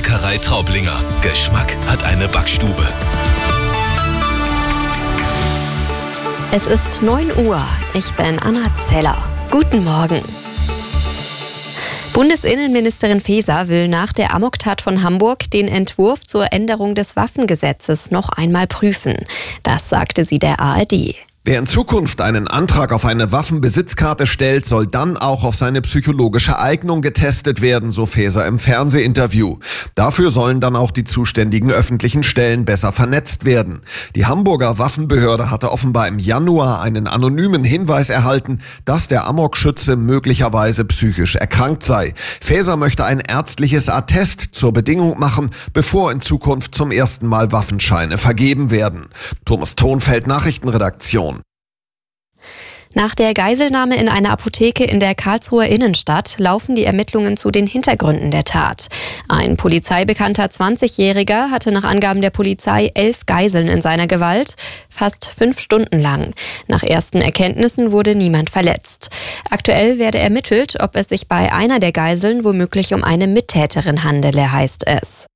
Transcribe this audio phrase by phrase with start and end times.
[0.00, 0.98] Bäckerei Traublinger.
[1.20, 2.88] Geschmack hat eine Backstube.
[6.52, 7.62] Es ist 9 Uhr.
[7.92, 9.18] Ich bin Anna Zeller.
[9.50, 10.22] Guten Morgen.
[12.14, 18.30] Bundesinnenministerin Faeser will nach der Amoktat von Hamburg den Entwurf zur Änderung des Waffengesetzes noch
[18.30, 19.16] einmal prüfen.
[19.62, 21.14] Das sagte sie der ARD.
[21.42, 26.58] Wer in Zukunft einen Antrag auf eine Waffenbesitzkarte stellt, soll dann auch auf seine psychologische
[26.58, 29.56] Eignung getestet werden, so Faeser im Fernsehinterview.
[29.94, 33.80] Dafür sollen dann auch die zuständigen öffentlichen Stellen besser vernetzt werden.
[34.16, 40.84] Die Hamburger Waffenbehörde hatte offenbar im Januar einen anonymen Hinweis erhalten, dass der Amokschütze möglicherweise
[40.84, 42.12] psychisch erkrankt sei.
[42.42, 48.18] Faeser möchte ein ärztliches Attest zur Bedingung machen, bevor in Zukunft zum ersten Mal Waffenscheine
[48.18, 49.08] vergeben werden.
[49.46, 51.39] Thomas Tonfeld Nachrichtenredaktion.
[52.92, 57.68] Nach der Geiselnahme in einer Apotheke in der Karlsruher Innenstadt laufen die Ermittlungen zu den
[57.68, 58.88] Hintergründen der Tat.
[59.28, 64.56] Ein polizeibekannter 20-Jähriger hatte nach Angaben der Polizei elf Geiseln in seiner Gewalt,
[64.88, 66.34] fast fünf Stunden lang.
[66.66, 69.10] Nach ersten Erkenntnissen wurde niemand verletzt.
[69.48, 74.50] Aktuell werde ermittelt, ob es sich bei einer der Geiseln womöglich um eine Mittäterin handele,
[74.50, 75.26] heißt es.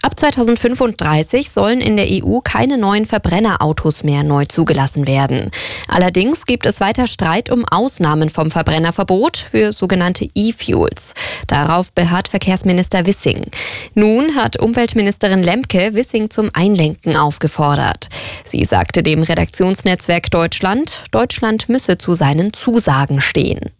[0.00, 5.50] Ab 2035 sollen in der EU keine neuen Verbrennerautos mehr neu zugelassen werden.
[5.88, 11.14] Allerdings gibt es weiter Streit um Ausnahmen vom Verbrennerverbot für sogenannte E-Fuels.
[11.48, 13.46] Darauf beharrt Verkehrsminister Wissing.
[13.94, 18.08] Nun hat Umweltministerin Lemke Wissing zum Einlenken aufgefordert.
[18.44, 23.72] Sie sagte dem Redaktionsnetzwerk Deutschland, Deutschland müsse zu seinen Zusagen stehen.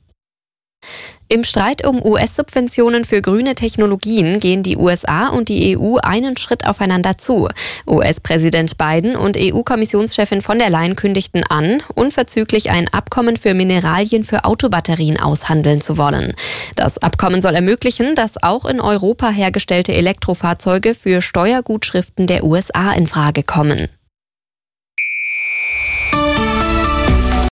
[1.30, 6.66] Im Streit um US-Subventionen für grüne Technologien gehen die USA und die EU einen Schritt
[6.66, 7.48] aufeinander zu.
[7.86, 14.46] US-Präsident Biden und EU-Kommissionschefin von der Leyen kündigten an, unverzüglich ein Abkommen für Mineralien für
[14.46, 16.32] Autobatterien aushandeln zu wollen.
[16.76, 23.06] Das Abkommen soll ermöglichen, dass auch in Europa hergestellte Elektrofahrzeuge für Steuergutschriften der USA in
[23.06, 23.88] Frage kommen.